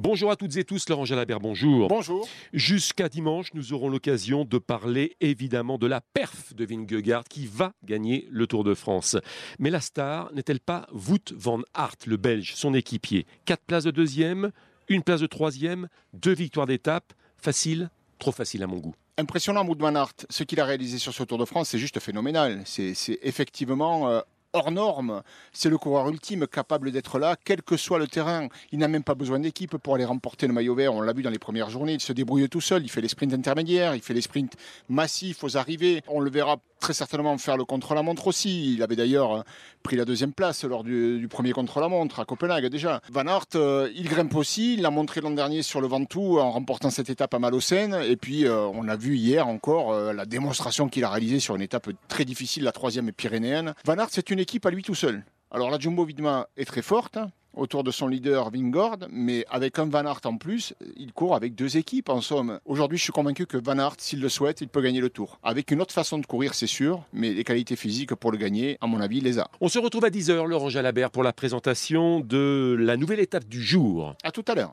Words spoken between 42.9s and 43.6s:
Van Aert,